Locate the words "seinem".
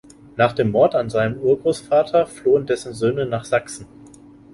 1.11-1.37